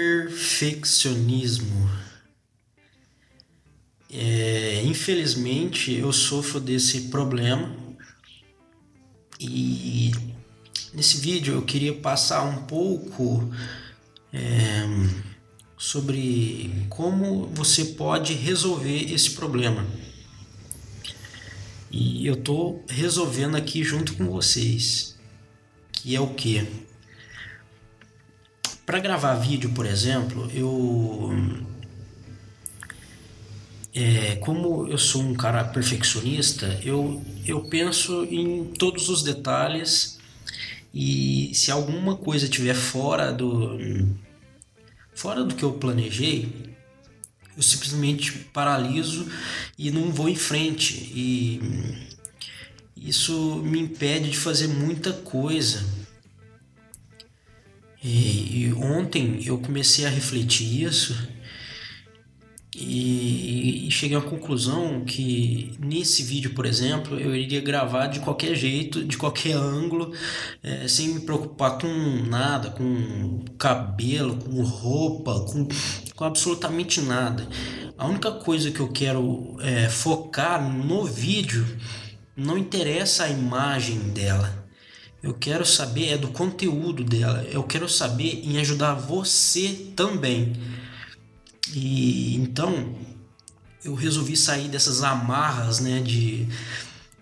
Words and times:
perfeccionismo. 0.00 1.90
É, 4.12 4.82
infelizmente 4.84 5.92
eu 5.92 6.12
sofro 6.12 6.58
desse 6.58 7.02
problema 7.02 7.76
e 9.38 10.10
nesse 10.92 11.18
vídeo 11.18 11.54
eu 11.54 11.62
queria 11.62 11.94
passar 11.94 12.42
um 12.42 12.62
pouco 12.64 13.52
é, 14.32 14.82
sobre 15.76 16.86
como 16.88 17.46
você 17.54 17.84
pode 17.84 18.32
resolver 18.32 19.12
esse 19.12 19.32
problema. 19.32 19.86
E 21.90 22.26
eu 22.26 22.34
estou 22.34 22.84
resolvendo 22.88 23.56
aqui 23.56 23.84
junto 23.84 24.14
com 24.14 24.26
vocês, 24.30 25.16
que 25.92 26.16
é 26.16 26.20
o 26.20 26.34
que? 26.34 26.89
Para 28.90 28.98
gravar 28.98 29.34
vídeo, 29.34 29.70
por 29.70 29.86
exemplo, 29.86 30.50
eu 30.52 31.30
é, 33.94 34.34
como 34.40 34.88
eu 34.88 34.98
sou 34.98 35.22
um 35.22 35.32
cara 35.32 35.62
perfeccionista, 35.62 36.66
eu, 36.82 37.24
eu 37.46 37.62
penso 37.68 38.24
em 38.24 38.64
todos 38.64 39.08
os 39.08 39.22
detalhes 39.22 40.18
e 40.92 41.52
se 41.54 41.70
alguma 41.70 42.16
coisa 42.16 42.46
estiver 42.46 42.74
fora 42.74 43.32
do 43.32 43.78
fora 45.14 45.44
do 45.44 45.54
que 45.54 45.62
eu 45.62 45.74
planejei, 45.74 46.74
eu 47.56 47.62
simplesmente 47.62 48.32
paraliso 48.52 49.24
e 49.78 49.92
não 49.92 50.10
vou 50.10 50.28
em 50.28 50.34
frente 50.34 50.94
e 51.14 51.60
isso 52.96 53.62
me 53.62 53.78
impede 53.78 54.30
de 54.30 54.36
fazer 54.36 54.66
muita 54.66 55.12
coisa. 55.12 55.99
E, 58.02 58.66
e 58.66 58.72
ontem 58.72 59.40
eu 59.44 59.58
comecei 59.58 60.06
a 60.06 60.08
refletir 60.08 60.84
isso 60.84 61.14
e, 62.74 63.88
e, 63.88 63.90
cheguei 63.90 64.16
à 64.16 64.20
conclusão 64.20 65.04
que 65.04 65.76
nesse 65.80 66.22
vídeo, 66.22 66.54
por 66.54 66.64
exemplo, 66.64 67.18
eu 67.18 67.34
iria 67.34 67.60
gravar 67.60 68.06
de 68.06 68.20
qualquer 68.20 68.54
jeito, 68.54 69.04
de 69.04 69.18
qualquer 69.18 69.54
ângulo, 69.58 70.12
é, 70.62 70.86
sem 70.86 71.08
me 71.08 71.20
preocupar 71.20 71.78
com 71.78 71.88
nada, 72.28 72.70
com 72.70 73.44
cabelo, 73.58 74.36
com 74.36 74.62
roupa, 74.62 75.40
com, 75.40 75.66
com 76.14 76.24
absolutamente 76.24 77.00
nada. 77.00 77.46
A 77.98 78.06
única 78.06 78.30
coisa 78.30 78.70
que 78.70 78.80
eu 78.80 78.88
quero 78.88 79.56
é, 79.60 79.88
focar 79.88 80.62
no 80.62 81.04
vídeo 81.04 81.66
não 82.36 82.56
interessa 82.56 83.24
a 83.24 83.28
imagem 83.28 83.98
dela. 84.10 84.69
Eu 85.22 85.34
quero 85.34 85.66
saber 85.66 86.08
é 86.08 86.18
do 86.18 86.28
conteúdo 86.28 87.04
dela. 87.04 87.44
Eu 87.50 87.62
quero 87.62 87.88
saber 87.88 88.42
em 88.44 88.58
ajudar 88.58 88.94
você 88.94 89.92
também 89.94 90.54
e 91.74 92.36
então 92.36 92.94
eu 93.84 93.94
resolvi 93.94 94.36
sair 94.36 94.68
dessas 94.68 95.02
amarras, 95.02 95.80
né, 95.80 96.00
de, 96.00 96.46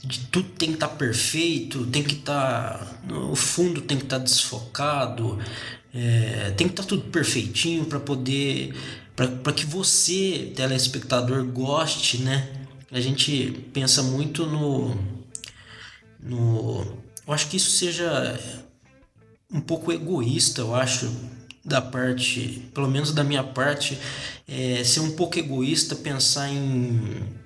de 0.02 0.20
tudo 0.26 0.48
tem 0.50 0.70
que 0.70 0.74
estar 0.74 0.88
tá 0.88 0.94
perfeito, 0.96 1.86
tem 1.86 2.02
que 2.02 2.14
estar 2.14 2.78
tá, 3.08 3.14
o 3.14 3.36
fundo 3.36 3.80
tem 3.80 3.96
que 3.96 4.04
estar 4.04 4.18
tá 4.18 4.24
desfocado, 4.24 5.38
é, 5.94 6.52
tem 6.56 6.66
que 6.66 6.72
estar 6.72 6.82
tá 6.82 6.88
tudo 6.88 7.02
perfeitinho 7.10 7.84
para 7.84 8.00
poder 8.00 8.74
para 9.42 9.52
que 9.52 9.66
você, 9.66 10.52
telespectador, 10.54 11.44
goste, 11.44 12.18
né? 12.18 12.48
A 12.88 13.00
gente 13.00 13.50
pensa 13.72 14.00
muito 14.00 14.46
no 14.46 14.96
no 16.20 16.98
eu 17.28 17.34
acho 17.34 17.48
que 17.48 17.58
isso 17.58 17.70
seja 17.72 18.40
um 19.52 19.60
pouco 19.60 19.92
egoísta, 19.92 20.62
eu 20.62 20.74
acho, 20.74 21.14
da 21.62 21.82
parte, 21.82 22.70
pelo 22.72 22.88
menos 22.88 23.12
da 23.12 23.22
minha 23.22 23.44
parte, 23.44 23.98
é 24.48 24.82
ser 24.82 25.00
um 25.00 25.10
pouco 25.10 25.38
egoísta, 25.38 25.94
pensar 25.94 26.48
em 26.48 27.38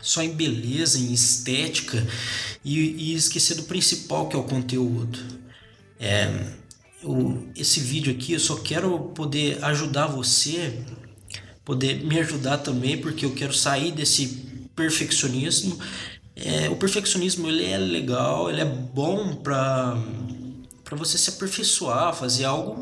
só 0.00 0.20
em 0.20 0.32
beleza, 0.32 0.98
em 0.98 1.12
estética 1.12 2.04
e, 2.64 2.80
e 2.80 3.14
esquecer 3.14 3.54
do 3.54 3.62
principal 3.62 4.28
que 4.28 4.34
é 4.34 4.38
o 4.38 4.42
conteúdo. 4.42 5.20
É, 6.00 6.48
o, 7.04 7.46
esse 7.54 7.78
vídeo 7.78 8.12
aqui 8.12 8.32
eu 8.32 8.40
só 8.40 8.56
quero 8.56 8.98
poder 9.14 9.64
ajudar 9.64 10.08
você, 10.08 10.82
poder 11.64 12.04
me 12.04 12.18
ajudar 12.18 12.58
também, 12.58 12.98
porque 12.98 13.24
eu 13.24 13.32
quero 13.32 13.54
sair 13.54 13.92
desse 13.92 14.26
perfeccionismo. 14.74 15.78
É, 16.34 16.68
o 16.70 16.76
perfeccionismo 16.76 17.48
ele 17.48 17.64
é 17.64 17.76
legal, 17.76 18.50
ele 18.50 18.60
é 18.60 18.64
bom 18.64 19.36
para 19.36 19.96
para 20.84 20.98
você 20.98 21.16
se 21.16 21.30
aperfeiçoar, 21.30 22.12
fazer 22.14 22.44
algo 22.44 22.74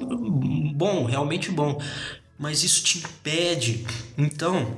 bom, 0.74 1.04
realmente 1.04 1.48
bom. 1.48 1.80
Mas 2.36 2.64
isso 2.64 2.82
te 2.82 2.98
impede. 2.98 3.86
Então, 4.18 4.76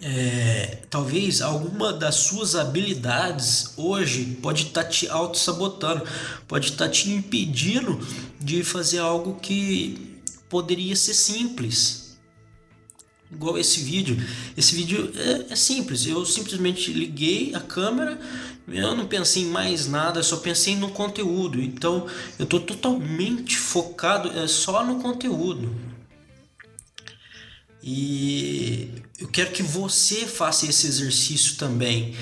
é, 0.00 0.82
talvez 0.88 1.40
alguma 1.40 1.92
das 1.92 2.14
suas 2.14 2.54
habilidades 2.54 3.72
hoje 3.76 4.38
pode 4.40 4.64
estar 4.64 4.84
tá 4.84 4.88
te 4.88 5.08
auto-sabotando, 5.08 6.06
pode 6.46 6.66
estar 6.66 6.84
tá 6.84 6.90
te 6.90 7.10
impedindo 7.10 7.98
de 8.38 8.62
fazer 8.62 8.98
algo 8.98 9.34
que 9.40 10.20
poderia 10.48 10.94
ser 10.94 11.14
simples. 11.14 12.03
Igual 13.30 13.58
esse 13.58 13.80
vídeo. 13.80 14.16
Esse 14.56 14.74
vídeo 14.74 15.12
é, 15.16 15.52
é 15.52 15.56
simples. 15.56 16.06
Eu 16.06 16.24
simplesmente 16.24 16.92
liguei 16.92 17.54
a 17.54 17.60
câmera, 17.60 18.18
eu 18.68 18.94
não 18.94 19.06
pensei 19.06 19.42
em 19.42 19.46
mais 19.46 19.86
nada, 19.86 20.22
só 20.22 20.36
pensei 20.36 20.76
no 20.76 20.90
conteúdo. 20.90 21.60
Então 21.60 22.06
eu 22.38 22.44
estou 22.44 22.60
totalmente 22.60 23.56
focado 23.56 24.30
é, 24.38 24.46
só 24.46 24.84
no 24.84 25.00
conteúdo. 25.00 25.74
E 27.82 28.88
eu 29.18 29.28
quero 29.28 29.50
que 29.50 29.62
você 29.62 30.26
faça 30.26 30.66
esse 30.66 30.86
exercício 30.86 31.56
também. 31.56 32.14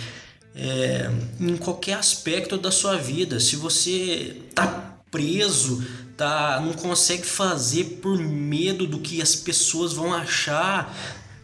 É, 0.54 1.10
em 1.40 1.56
qualquer 1.56 1.94
aspecto 1.94 2.58
da 2.58 2.70
sua 2.70 2.96
vida. 2.96 3.40
Se 3.40 3.56
você 3.56 4.36
tá 4.54 4.98
preso, 5.10 5.84
tá, 6.22 6.60
não 6.60 6.72
consegue 6.72 7.26
fazer 7.26 7.98
por 8.00 8.16
medo 8.16 8.86
do 8.86 9.00
que 9.00 9.20
as 9.20 9.34
pessoas 9.34 9.92
vão 9.92 10.14
achar, 10.14 10.94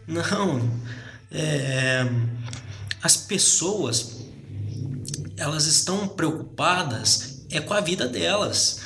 não. 0.07 0.71
É, 1.33 2.09
as 3.03 3.17
pessoas 3.17 4.19
elas 5.37 5.67
estão 5.67 6.07
preocupadas 6.07 7.45
é 7.51 7.61
com 7.61 7.75
a 7.75 7.81
vida 7.81 8.07
delas. 8.07 8.81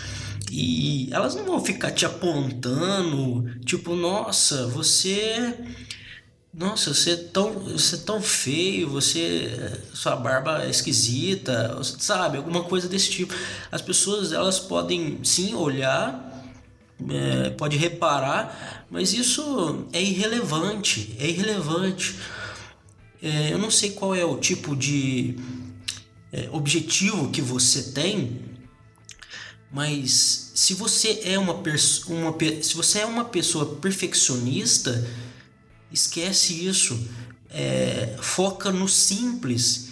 E 0.51 1.09
elas 1.13 1.35
não 1.35 1.45
vão 1.45 1.63
ficar 1.63 1.91
te 1.91 2.07
apontando, 2.07 3.45
tipo, 3.61 3.95
nossa, 3.95 4.67
você. 4.69 5.55
Nossa, 6.55 6.93
você 6.93 7.13
é 7.13 7.17
tão, 7.17 7.51
você 7.61 7.95
é 7.95 7.99
tão 7.99 8.21
feio, 8.21 8.91
você. 8.91 9.81
Sua 9.95 10.15
barba 10.15 10.65
é 10.65 10.69
esquisita, 10.69 11.81
sabe? 11.83 12.37
Alguma 12.37 12.63
coisa 12.65 12.87
desse 12.87 13.11
tipo. 13.11 13.35
As 13.71 13.81
pessoas, 13.81 14.33
elas 14.33 14.59
podem 14.61 15.19
sim 15.25 15.55
olhar, 15.55 16.45
é, 17.09 17.51
pode 17.51 17.79
reparar, 17.79 18.87
mas 18.91 19.15
isso 19.15 19.87
é 19.95 20.03
irrelevante. 20.03 21.17
É 21.19 21.27
irrelevante. 21.27 22.17
É, 23.23 23.51
eu 23.51 23.59
não 23.59 23.71
sei 23.71 23.93
qual 23.93 24.15
é 24.15 24.25
o 24.25 24.37
tipo 24.37 24.77
de 24.77 25.37
é, 26.31 26.51
objetivo 26.53 27.31
que 27.31 27.41
você 27.41 27.93
tem, 27.93 28.43
mas 29.71 30.53
se 30.55 30.75
você 30.75 31.23
é 31.25 31.39
uma, 31.39 31.55
uma 31.55 32.63
se 32.63 32.75
você 32.75 32.99
é 32.99 33.07
uma 33.07 33.25
pessoa 33.25 33.77
perfeccionista, 33.77 35.03
esquece 35.93 36.67
isso. 36.67 36.99
É, 37.51 38.17
foca 38.21 38.71
no 38.73 38.89
simples 38.89 39.89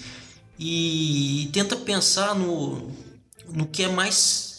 e 0.59 1.51
tenta 1.53 1.77
pensar 1.77 2.35
no, 2.35 2.91
no 3.53 3.67
que 3.67 3.83
é 3.83 3.89
mais 3.89 4.51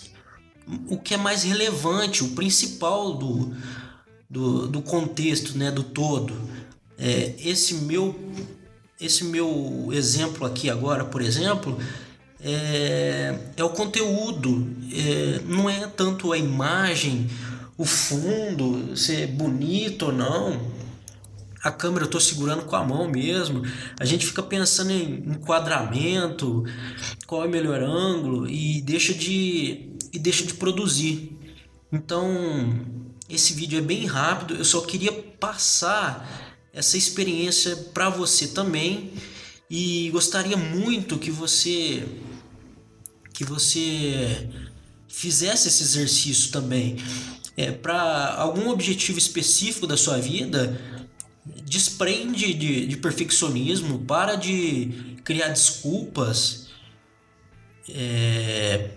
o 0.88 0.98
que 0.98 1.16
é 1.16 1.18
mais 1.18 1.44
relevante, 1.44 2.24
o 2.24 2.30
principal 2.30 3.14
do, 3.16 3.54
do, 4.30 4.68
do 4.68 4.82
contexto, 4.82 5.58
né, 5.58 5.72
do 5.72 5.84
todo. 5.84 6.34
É, 6.98 7.34
esse 7.40 7.74
meu 7.76 8.16
esse 9.00 9.24
meu 9.24 9.90
exemplo 9.92 10.46
aqui 10.46 10.70
agora, 10.70 11.04
por 11.04 11.24
exemplo, 11.24 11.78
é, 12.44 13.38
é 13.58 13.64
o 13.64 13.70
conteúdo, 13.70 14.68
é, 14.94 15.42
não 15.46 15.68
é 15.68 15.88
tanto 15.88 16.32
a 16.32 16.38
imagem, 16.38 17.28
o 17.78 17.86
fundo, 17.86 18.96
ser 18.96 19.28
bonito 19.28 20.08
ou 20.08 20.12
não. 20.12 20.81
A 21.64 21.72
câmera 21.72 22.04
eu 22.04 22.08
estou 22.08 22.20
segurando 22.20 22.64
com 22.64 22.76
a 22.76 22.84
mão 22.84 23.08
mesmo. 23.10 23.64
A 24.00 24.06
gente 24.06 24.26
fica 24.26 24.42
pensando 24.42 24.92
em 24.92 25.24
enquadramento, 25.28 26.64
qual 27.28 27.44
é 27.44 27.48
o 27.48 27.50
melhor 27.50 27.82
ângulo 27.82 28.50
e 28.50 28.82
deixa 28.82 29.14
de 29.14 29.90
e 30.14 30.20
deixa 30.20 30.46
de 30.46 30.56
produzir. 30.56 31.38
Então, 31.92 32.28
esse 33.30 33.54
vídeo 33.54 33.78
é 33.78 33.82
bem 33.82 34.06
rápido. 34.06 34.56
Eu 34.56 34.66
só 34.66 34.82
queria 34.82 35.12
passar 35.40 36.60
essa 36.74 36.98
experiência 36.98 37.76
para 37.94 38.10
você 38.10 38.48
também 38.48 39.14
e 39.70 40.10
gostaria 40.12 40.58
muito 40.58 41.18
que 41.18 41.32
você 41.32 42.04
que 43.34 43.44
você 43.44 44.50
fizesse 45.08 45.68
esse 45.68 45.84
exercício 45.84 46.52
também. 46.52 46.98
é, 47.58 47.72
para 47.72 48.36
algum 48.36 48.70
objetivo 48.70 49.18
específico 49.18 49.86
da 49.86 49.98
sua 49.98 50.18
vida, 50.18 50.80
desprende 51.46 52.54
de, 52.54 52.86
de 52.86 52.98
perfeccionismo, 52.98 54.00
para 54.00 54.36
de 54.36 55.18
criar 55.24 55.50
desculpas. 55.50 56.68
É, 57.90 58.92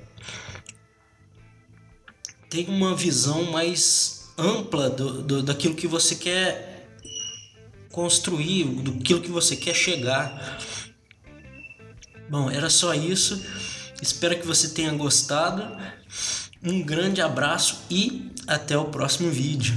tem 2.50 2.66
uma 2.68 2.94
visão 2.94 3.44
mais 3.50 4.32
ampla 4.36 4.90
do, 4.90 5.22
do, 5.22 5.42
daquilo 5.42 5.74
que 5.74 5.86
você 5.86 6.14
quer 6.14 6.88
construir, 7.90 8.64
do 8.64 8.92
que 9.00 9.30
você 9.30 9.56
quer 9.56 9.74
chegar. 9.74 10.58
Bom, 12.28 12.50
era 12.50 12.68
só 12.68 12.94
isso. 12.94 13.44
Espero 14.02 14.38
que 14.38 14.46
você 14.46 14.70
tenha 14.70 14.92
gostado. 14.92 15.64
Um 16.62 16.82
grande 16.82 17.20
abraço 17.20 17.82
e 17.90 18.30
até 18.46 18.76
o 18.76 18.86
próximo 18.86 19.30
vídeo. 19.30 19.74